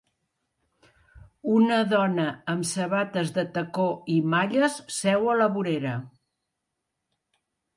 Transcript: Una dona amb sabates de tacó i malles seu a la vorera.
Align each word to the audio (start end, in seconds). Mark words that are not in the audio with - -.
Una 1.57 1.77
dona 1.91 2.25
amb 2.55 2.65
sabates 2.71 3.33
de 3.37 3.45
tacó 3.59 3.87
i 4.17 4.17
malles 4.35 4.79
seu 4.99 5.31
a 5.35 5.37
la 5.43 5.51
vorera. 5.59 5.97